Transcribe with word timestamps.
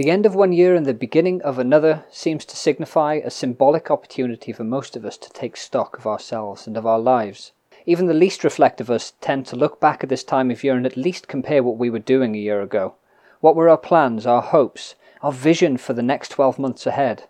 The 0.00 0.10
end 0.10 0.24
of 0.24 0.34
one 0.34 0.52
year 0.52 0.74
and 0.74 0.86
the 0.86 0.94
beginning 0.94 1.42
of 1.42 1.58
another 1.58 2.06
seems 2.10 2.46
to 2.46 2.56
signify 2.56 3.16
a 3.16 3.28
symbolic 3.28 3.90
opportunity 3.90 4.50
for 4.50 4.64
most 4.64 4.96
of 4.96 5.04
us 5.04 5.18
to 5.18 5.28
take 5.28 5.58
stock 5.58 5.98
of 5.98 6.06
ourselves 6.06 6.66
and 6.66 6.78
of 6.78 6.86
our 6.86 6.98
lives. 6.98 7.52
Even 7.84 8.06
the 8.06 8.14
least 8.14 8.42
reflective 8.42 8.88
of 8.88 8.94
us 8.94 9.12
tend 9.20 9.44
to 9.44 9.56
look 9.56 9.78
back 9.78 10.02
at 10.02 10.08
this 10.08 10.24
time 10.24 10.50
of 10.50 10.64
year 10.64 10.74
and 10.74 10.86
at 10.86 10.96
least 10.96 11.28
compare 11.28 11.62
what 11.62 11.76
we 11.76 11.90
were 11.90 11.98
doing 11.98 12.34
a 12.34 12.38
year 12.38 12.62
ago. 12.62 12.94
What 13.40 13.54
were 13.54 13.68
our 13.68 13.76
plans, 13.76 14.26
our 14.26 14.40
hopes, 14.40 14.94
our 15.20 15.32
vision 15.32 15.76
for 15.76 15.92
the 15.92 16.02
next 16.02 16.30
12 16.30 16.58
months 16.58 16.86
ahead? 16.86 17.24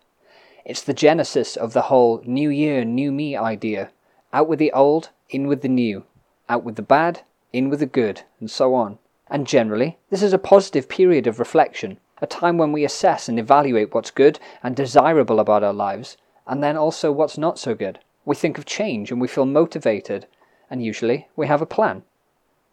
It's 0.65 0.85
the 0.85 0.95
genesis 0.95 1.57
of 1.57 1.73
the 1.73 1.91
whole 1.91 2.23
new 2.25 2.51
year, 2.51 2.85
new 2.85 3.11
me 3.11 3.37
idea. 3.37 3.91
Out 4.33 4.47
with 4.47 4.61
the 4.61 4.71
old, 4.71 5.09
in 5.29 5.49
with 5.49 5.63
the 5.63 5.69
new. 5.69 6.05
Out 6.49 6.63
with 6.63 6.77
the 6.77 6.83
bad, 6.83 7.23
in 7.53 7.69
with 7.69 7.81
the 7.81 7.87
good, 7.87 8.23
and 8.39 8.49
so 8.49 8.77
on. 8.77 8.99
And 9.27 9.45
generally, 9.45 9.99
this 10.11 10.23
is 10.23 10.33
a 10.33 10.39
positive 10.39 10.89
period 10.89 11.27
of 11.27 11.41
reflection 11.41 11.99
a 12.21 12.27
time 12.27 12.59
when 12.59 12.73
we 12.73 12.85
assess 12.85 13.29
and 13.29 13.39
evaluate 13.39 13.95
what's 13.95 14.11
good 14.11 14.39
and 14.63 14.77
desirable 14.77 15.41
about 15.41 15.63
our 15.63 15.73
lives, 15.73 16.17
and 16.47 16.63
then 16.63 16.77
also 16.77 17.11
what's 17.11 17.39
not 17.39 17.59
so 17.59 17.75
good. 17.75 17.99
We 18.25 18.37
think 18.37 18.59
of 18.59 18.67
change 18.67 19.11
and 19.11 19.21
we 19.21 19.29
feel 19.29 19.47
motivated, 19.47 20.27
and 20.69 20.85
usually 20.85 21.29
we 21.37 21.47
have 21.47 21.63
a 21.63 21.67
plan. 21.67 22.03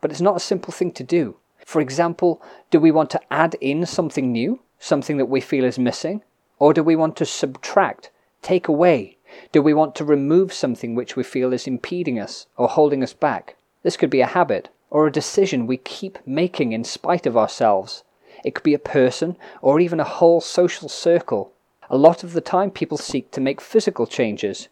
But 0.01 0.11
it's 0.11 0.21
not 0.21 0.35
a 0.35 0.41
simple 0.41 0.73
thing 0.73 0.91
to 0.93 1.03
do. 1.03 1.37
For 1.65 1.81
example, 1.81 2.41
do 2.71 2.79
we 2.79 2.91
want 2.91 3.09
to 3.11 3.21
add 3.31 3.55
in 3.61 3.85
something 3.85 4.31
new, 4.31 4.61
something 4.79 5.17
that 5.17 5.25
we 5.25 5.41
feel 5.41 5.65
is 5.65 5.79
missing? 5.79 6.23
Or 6.59 6.73
do 6.73 6.83
we 6.83 6.95
want 6.95 7.15
to 7.17 7.25
subtract, 7.25 8.11
take 8.41 8.67
away? 8.67 9.17
Do 9.51 9.61
we 9.61 9.73
want 9.73 9.95
to 9.95 10.05
remove 10.05 10.53
something 10.53 10.95
which 10.95 11.15
we 11.15 11.23
feel 11.23 11.53
is 11.53 11.67
impeding 11.67 12.19
us 12.19 12.47
or 12.55 12.67
holding 12.67 13.03
us 13.03 13.13
back? 13.13 13.55
This 13.83 13.97
could 13.97 14.09
be 14.09 14.21
a 14.21 14.27
habit 14.27 14.69
or 14.89 15.05
a 15.05 15.11
decision 15.11 15.67
we 15.67 15.77
keep 15.77 16.17
making 16.25 16.73
in 16.73 16.83
spite 16.83 17.25
of 17.25 17.37
ourselves 17.37 18.03
it 18.43 18.55
could 18.55 18.63
be 18.63 18.73
a 18.73 18.79
person 18.79 19.37
or 19.61 19.79
even 19.79 19.99
a 19.99 20.05
whole 20.05 20.41
social 20.41 20.89
circle. 20.89 21.53
A 21.89 21.97
lot 21.97 22.23
of 22.23 22.33
the 22.33 22.41
time, 22.41 22.71
people 22.71 22.97
seek 22.97 23.31
to 23.31 23.41
make 23.41 23.61
physical 23.61 24.05
changes, 24.05 24.67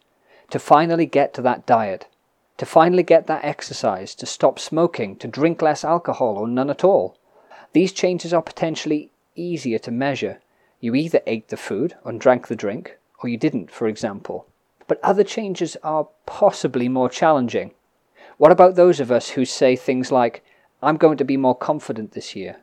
to 0.49 0.59
finally 0.59 1.05
get 1.05 1.33
to 1.33 1.41
that 1.43 1.65
diet, 1.65 2.07
to 2.57 2.65
finally 2.65 3.03
get 3.03 3.27
that 3.27 3.43
exercise, 3.43 4.15
to 4.15 4.25
stop 4.25 4.59
smoking, 4.59 5.15
to 5.17 5.27
drink 5.27 5.61
less 5.61 5.83
alcohol 5.83 6.37
or 6.37 6.47
none 6.47 6.69
at 6.69 6.83
all. 6.83 7.17
These 7.73 7.93
changes 7.93 8.33
are 8.33 8.41
potentially 8.41 9.11
easier 9.35 9.79
to 9.79 9.91
measure. 9.91 10.39
You 10.79 10.95
either 10.95 11.21
ate 11.25 11.49
the 11.49 11.57
food 11.57 11.95
and 12.05 12.19
drank 12.19 12.47
the 12.47 12.55
drink, 12.55 12.97
or 13.23 13.29
you 13.29 13.37
didn't, 13.37 13.71
for 13.71 13.87
example. 13.87 14.47
But 14.87 14.99
other 15.03 15.23
changes 15.23 15.75
are 15.83 16.07
possibly 16.25 16.87
more 16.87 17.09
challenging. 17.09 17.71
What 18.37 18.51
about 18.51 18.75
those 18.75 18.99
of 18.99 19.11
us 19.11 19.29
who 19.29 19.45
say 19.45 19.75
things 19.75 20.11
like, 20.11 20.43
I'm 20.81 20.97
going 20.97 21.17
to 21.17 21.25
be 21.25 21.37
more 21.37 21.55
confident 21.55 22.11
this 22.11 22.35
year? 22.35 22.57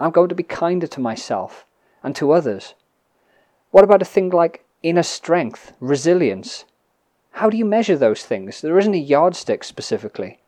I'm 0.00 0.10
going 0.10 0.28
to 0.28 0.34
be 0.34 0.42
kinder 0.42 0.86
to 0.86 1.00
myself 1.00 1.66
and 2.02 2.14
to 2.16 2.32
others. 2.32 2.74
What 3.70 3.84
about 3.84 4.02
a 4.02 4.06
thing 4.06 4.30
like 4.30 4.64
inner 4.82 5.02
strength, 5.02 5.72
resilience? 5.80 6.64
How 7.32 7.50
do 7.50 7.56
you 7.56 7.64
measure 7.64 7.96
those 7.96 8.24
things? 8.24 8.60
There 8.60 8.78
isn't 8.78 8.94
a 8.94 8.98
yardstick 8.98 9.64
specifically. 9.64 10.40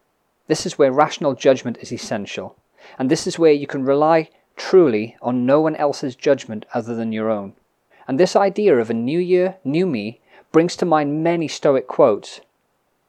This 0.47 0.67
is 0.67 0.79
where 0.79 0.93
rational 0.93 1.35
judgment 1.35 1.79
is 1.81 1.93
essential, 1.93 2.57
and 2.99 3.11
this 3.11 3.27
is 3.27 3.39
where 3.39 3.53
you 3.53 3.67
can 3.67 3.85
rely 3.85 4.31
truly 4.57 5.17
on 5.23 5.47
no 5.47 5.61
one 5.61 5.77
else's 5.77 6.17
judgment 6.17 6.67
other 6.75 6.95
than 6.95 7.13
your 7.13 7.31
own. 7.31 7.55
And 8.09 8.19
this 8.19 8.35
idea 8.35 8.77
of 8.77 8.91
a 8.91 8.95
new 8.95 9.19
year, 9.19 9.57
new 9.65 9.87
me 9.87 10.21
brings 10.53 10.77
to 10.77 10.85
mind 10.85 11.23
many 11.23 11.47
Stoic 11.47 11.87
quotes. 11.87 12.41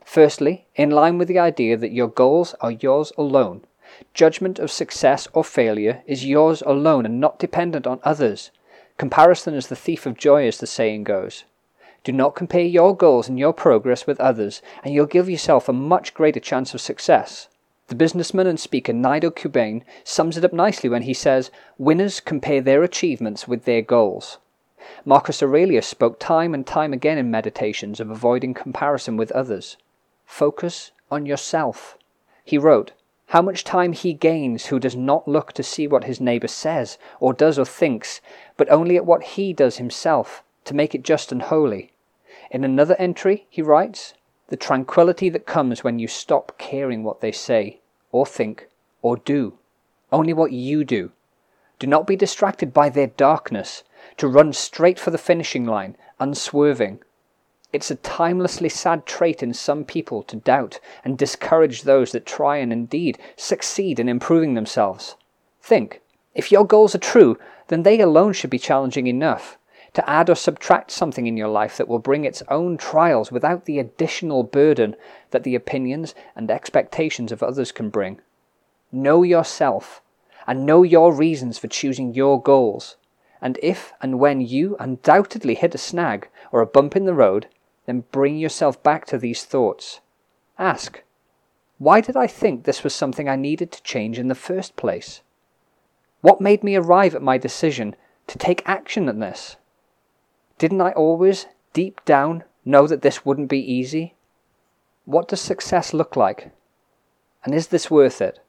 Firstly, 0.05 0.67
in 0.75 0.91
line 0.91 1.17
with 1.17 1.27
the 1.27 1.39
idea 1.39 1.77
that 1.77 1.91
your 1.91 2.07
goals 2.07 2.53
are 2.61 2.71
yours 2.71 3.11
alone, 3.17 3.65
Judgment 4.13 4.59
of 4.59 4.71
success 4.71 5.27
or 5.33 5.43
failure 5.43 6.03
is 6.05 6.25
yours 6.25 6.61
alone 6.65 7.05
and 7.05 7.19
not 7.19 7.39
dependent 7.39 7.87
on 7.87 7.99
others. 8.03 8.51
Comparison 8.97 9.53
is 9.53 9.67
the 9.67 9.75
thief 9.75 10.05
of 10.05 10.17
joy, 10.17 10.47
as 10.47 10.57
the 10.57 10.67
saying 10.67 11.03
goes. 11.03 11.43
Do 12.03 12.11
not 12.11 12.35
compare 12.35 12.65
your 12.65 12.95
goals 12.95 13.29
and 13.29 13.37
your 13.37 13.53
progress 13.53 14.07
with 14.07 14.19
others, 14.19 14.61
and 14.83 14.93
you'll 14.93 15.05
give 15.05 15.29
yourself 15.29 15.69
a 15.69 15.73
much 15.73 16.13
greater 16.13 16.39
chance 16.39 16.73
of 16.73 16.81
success. 16.81 17.47
The 17.87 17.95
businessman 17.95 18.47
and 18.47 18.59
speaker 18.59 18.93
Nido 18.93 19.29
Qubein 19.29 19.83
sums 20.03 20.37
it 20.37 20.45
up 20.45 20.53
nicely 20.53 20.89
when 20.89 21.01
he 21.01 21.13
says, 21.13 21.51
Winners 21.77 22.19
compare 22.19 22.61
their 22.61 22.83
achievements 22.83 23.47
with 23.47 23.65
their 23.65 23.81
goals. 23.81 24.37
Marcus 25.05 25.43
Aurelius 25.43 25.85
spoke 25.85 26.19
time 26.19 26.53
and 26.53 26.65
time 26.65 26.93
again 26.93 27.17
in 27.17 27.29
meditations 27.29 27.99
of 27.99 28.09
avoiding 28.09 28.53
comparison 28.53 29.17
with 29.17 29.31
others. 29.33 29.77
Focus 30.25 30.91
on 31.11 31.25
yourself. 31.25 31.97
He 32.43 32.57
wrote, 32.57 32.93
how 33.31 33.41
much 33.41 33.63
time 33.63 33.93
he 33.93 34.11
gains 34.11 34.65
who 34.65 34.77
does 34.77 34.93
not 34.93 35.25
look 35.25 35.53
to 35.53 35.63
see 35.63 35.87
what 35.87 36.03
his 36.03 36.19
neighbour 36.19 36.49
says, 36.49 36.97
or 37.21 37.31
does 37.31 37.57
or 37.57 37.63
thinks, 37.63 38.19
but 38.57 38.69
only 38.69 38.97
at 38.97 39.05
what 39.05 39.23
he 39.23 39.53
does 39.53 39.77
himself, 39.77 40.43
to 40.65 40.75
make 40.75 40.93
it 40.93 41.01
just 41.01 41.31
and 41.31 41.43
holy. 41.43 41.93
In 42.49 42.65
another 42.65 42.93
entry, 42.99 43.47
he 43.49 43.61
writes, 43.61 44.13
The 44.49 44.57
tranquillity 44.57 45.29
that 45.29 45.45
comes 45.45 45.81
when 45.81 45.97
you 45.97 46.09
stop 46.09 46.57
caring 46.57 47.05
what 47.05 47.21
they 47.21 47.31
say, 47.31 47.79
or 48.11 48.25
think, 48.25 48.67
or 49.01 49.15
do. 49.15 49.57
Only 50.11 50.33
what 50.33 50.51
you 50.51 50.83
do. 50.83 51.13
Do 51.79 51.87
not 51.87 52.05
be 52.05 52.17
distracted 52.17 52.73
by 52.73 52.89
their 52.89 53.07
darkness, 53.07 53.83
to 54.17 54.27
run 54.27 54.51
straight 54.51 54.99
for 54.99 55.11
the 55.11 55.17
finishing 55.17 55.65
line, 55.65 55.95
unswerving, 56.19 56.99
it's 57.73 57.89
a 57.89 57.95
timelessly 57.95 58.67
sad 58.67 59.05
trait 59.05 59.41
in 59.41 59.53
some 59.53 59.85
people 59.85 60.23
to 60.23 60.35
doubt 60.35 60.79
and 61.05 61.17
discourage 61.17 61.83
those 61.83 62.11
that 62.11 62.25
try 62.25 62.57
and 62.57 62.73
indeed 62.73 63.17
succeed 63.37 63.99
in 63.99 64.09
improving 64.09 64.55
themselves. 64.55 65.15
Think, 65.61 66.01
if 66.35 66.51
your 66.51 66.65
goals 66.65 66.95
are 66.95 66.99
true, 66.99 67.37
then 67.69 67.83
they 67.83 67.99
alone 67.99 68.33
should 68.33 68.49
be 68.49 68.59
challenging 68.59 69.07
enough. 69.07 69.57
To 69.93 70.09
add 70.09 70.29
or 70.29 70.35
subtract 70.35 70.91
something 70.91 71.27
in 71.27 71.35
your 71.37 71.49
life 71.49 71.77
that 71.77 71.87
will 71.87 71.99
bring 71.99 72.23
its 72.23 72.43
own 72.49 72.77
trials 72.77 73.31
without 73.31 73.65
the 73.65 73.79
additional 73.79 74.43
burden 74.43 74.95
that 75.31 75.43
the 75.43 75.55
opinions 75.55 76.15
and 76.35 76.49
expectations 76.49 77.31
of 77.31 77.43
others 77.43 77.71
can 77.71 77.89
bring. 77.89 78.21
Know 78.91 79.23
yourself 79.23 80.01
and 80.47 80.65
know 80.65 80.83
your 80.83 81.13
reasons 81.13 81.57
for 81.57 81.67
choosing 81.67 82.13
your 82.13 82.41
goals. 82.41 82.95
And 83.41 83.57
if 83.63 83.93
and 84.01 84.19
when 84.19 84.41
you 84.41 84.77
undoubtedly 84.79 85.55
hit 85.55 85.75
a 85.75 85.77
snag 85.77 86.29
or 86.51 86.61
a 86.61 86.65
bump 86.65 86.95
in 86.95 87.05
the 87.05 87.13
road, 87.13 87.47
then 87.85 88.05
bring 88.11 88.37
yourself 88.37 88.81
back 88.83 89.05
to 89.05 89.17
these 89.17 89.43
thoughts. 89.43 90.01
Ask, 90.59 91.03
why 91.77 91.99
did 92.01 92.15
I 92.15 92.27
think 92.27 92.63
this 92.63 92.83
was 92.83 92.93
something 92.93 93.27
I 93.27 93.35
needed 93.35 93.71
to 93.71 93.83
change 93.83 94.19
in 94.19 94.27
the 94.27 94.35
first 94.35 94.75
place? 94.75 95.21
What 96.21 96.39
made 96.39 96.63
me 96.63 96.75
arrive 96.75 97.15
at 97.15 97.23
my 97.23 97.39
decision 97.39 97.95
to 98.27 98.37
take 98.37 98.61
action 98.67 99.09
on 99.09 99.19
this? 99.19 99.57
Didn't 100.59 100.81
I 100.81 100.91
always, 100.91 101.47
deep 101.73 102.05
down, 102.05 102.43
know 102.63 102.85
that 102.85 103.01
this 103.01 103.25
wouldn't 103.25 103.49
be 103.49 103.59
easy? 103.59 104.13
What 105.05 105.27
does 105.27 105.41
success 105.41 105.93
look 105.93 106.15
like? 106.15 106.51
And 107.43 107.55
is 107.55 107.69
this 107.69 107.89
worth 107.89 108.21
it? 108.21 108.39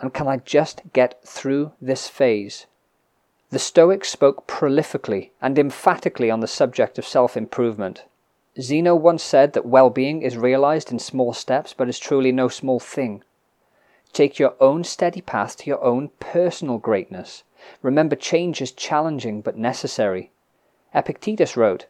And 0.00 0.14
can 0.14 0.26
I 0.26 0.38
just 0.38 0.80
get 0.94 1.22
through 1.22 1.72
this 1.80 2.08
phase? 2.08 2.66
The 3.50 3.58
Stoics 3.58 4.08
spoke 4.08 4.46
prolifically 4.46 5.30
and 5.40 5.58
emphatically 5.58 6.30
on 6.30 6.40
the 6.40 6.46
subject 6.46 6.98
of 6.98 7.06
self 7.06 7.36
improvement. 7.36 8.04
Zeno 8.58 8.94
once 8.94 9.22
said 9.22 9.52
that 9.52 9.66
well 9.66 9.90
being 9.90 10.22
is 10.22 10.38
realized 10.38 10.90
in 10.90 10.98
small 10.98 11.34
steps, 11.34 11.74
but 11.74 11.90
is 11.90 11.98
truly 11.98 12.32
no 12.32 12.48
small 12.48 12.80
thing. 12.80 13.22
Take 14.14 14.38
your 14.38 14.54
own 14.60 14.82
steady 14.82 15.20
path 15.20 15.58
to 15.58 15.66
your 15.66 15.84
own 15.84 16.08
personal 16.20 16.78
greatness. 16.78 17.44
Remember, 17.82 18.16
change 18.16 18.62
is 18.62 18.72
challenging 18.72 19.42
but 19.42 19.58
necessary. 19.58 20.30
Epictetus 20.94 21.54
wrote, 21.54 21.84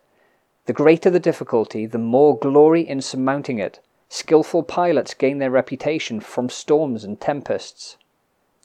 The 0.65 0.73
greater 0.73 1.09
the 1.09 1.21
difficulty, 1.21 1.87
the 1.87 1.99
more 1.99 2.37
glory 2.37 2.81
in 2.81 3.01
surmounting 3.01 3.61
it. 3.61 3.79
Skilful 4.09 4.65
pilots 4.65 5.15
gain 5.15 5.39
their 5.39 5.53
reputation 5.53 6.19
from 6.19 6.49
storms 6.49 7.05
and 7.05 7.21
tempests. 7.21 7.97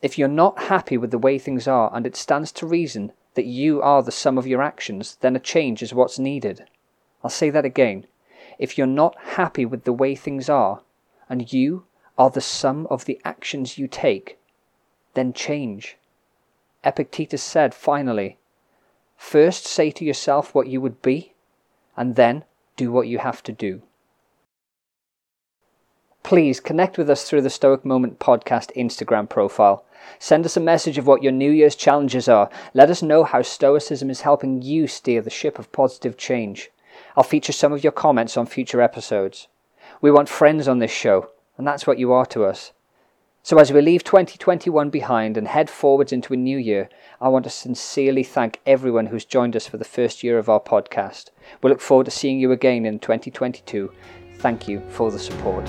If 0.02 0.18
you're 0.18 0.28
not 0.28 0.64
happy 0.64 0.98
with 0.98 1.12
the 1.12 1.20
way 1.20 1.38
things 1.38 1.68
are, 1.68 1.92
and 1.94 2.08
it 2.08 2.16
stands 2.16 2.52
to 2.54 2.66
reason 2.66 3.12
that 3.36 3.46
you 3.46 3.80
are 3.84 4.02
the 4.02 4.12
sum 4.12 4.40
of 4.40 4.48
your 4.48 4.64
actions, 4.64 5.18
then 5.22 5.36
a 5.36 5.40
change 5.40 5.84
is 5.84 5.94
what's 5.94 6.18
needed. 6.18 6.66
I'll 7.24 7.30
say 7.30 7.50
that 7.50 7.66
again. 7.66 8.06
If 8.58 8.78
you're 8.78 8.88
not 8.88 9.16
happy 9.36 9.66
with 9.66 9.84
the 9.84 9.94
way 9.94 10.16
things 10.16 10.50
are, 10.50 10.82
and 11.30 11.52
you 11.52 11.86
are 12.18 12.30
the 12.30 12.42
sum 12.42 12.88
of 12.90 13.06
the 13.06 13.20
actions 13.24 13.78
you 13.78 13.88
take, 13.88 14.38
then 15.14 15.34
change. 15.34 15.98
Epictetus 16.84 17.44
said, 17.44 17.74
finally, 17.74 18.38
first 19.18 19.66
say 19.66 19.92
to 19.92 20.06
yourself 20.06 20.54
what 20.54 20.68
you 20.68 20.82
would 20.82 21.02
be, 21.02 21.34
and 21.96 22.16
then 22.16 22.44
do 22.76 22.92
what 22.92 23.08
you 23.08 23.20
have 23.20 23.44
to 23.44 23.52
do. 23.52 23.82
Please 26.24 26.60
connect 26.60 26.98
with 26.98 27.10
us 27.10 27.28
through 27.28 27.42
the 27.42 27.50
Stoic 27.50 27.84
Moment 27.84 28.20
podcast 28.20 28.76
Instagram 28.76 29.28
profile. 29.28 29.84
Send 30.20 30.46
us 30.46 30.56
a 30.56 30.62
message 30.62 30.98
of 30.98 31.08
what 31.08 31.24
your 31.24 31.32
New 31.32 31.52
Year's 31.52 31.76
challenges 31.76 32.28
are. 32.28 32.50
Let 32.74 32.90
us 32.90 33.02
know 33.02 33.24
how 33.24 33.42
Stoicism 33.42 34.10
is 34.10 34.22
helping 34.22 34.62
you 34.62 34.88
steer 34.88 35.22
the 35.22 35.30
ship 35.30 35.60
of 35.60 35.72
positive 35.72 36.18
change. 36.18 36.70
I'll 37.16 37.24
feature 37.24 37.54
some 37.54 37.74
of 37.74 37.84
your 37.84 37.92
comments 37.92 38.38
on 38.38 38.46
future 38.46 38.82
episodes. 38.82 39.48
We 40.02 40.12
want 40.12 40.30
friends 40.30 40.68
on 40.68 40.80
this 40.80 40.92
show, 40.92 41.30
and 41.58 41.68
that's 41.68 41.86
what 41.86 42.00
you 42.00 42.12
are 42.12 42.26
to 42.28 42.46
us. 42.46 42.72
So, 43.44 43.58
as 43.58 43.74
we 43.74 43.82
leave 43.82 44.04
2021 44.04 44.92
behind 44.92 45.36
and 45.36 45.48
head 45.48 45.68
forwards 45.68 46.12
into 46.14 46.34
a 46.34 46.38
new 46.38 46.60
year, 46.60 46.90
I 47.20 47.28
want 47.30 47.46
to 47.46 47.50
sincerely 47.50 48.24
thank 48.24 48.60
everyone 48.68 49.08
who's 49.08 49.26
joined 49.26 49.56
us 49.56 49.66
for 49.66 49.78
the 49.78 49.86
first 49.86 50.24
year 50.24 50.38
of 50.38 50.48
our 50.48 50.60
podcast. 50.60 51.30
We 51.64 51.72
look 51.72 51.82
forward 51.82 52.06
to 52.06 52.12
seeing 52.12 52.40
you 52.40 52.52
again 52.52 52.86
in 52.86 53.00
2022. 53.00 53.92
Thank 54.38 54.68
you 54.68 54.82
for 54.90 55.10
the 55.10 55.20
support. 55.20 55.68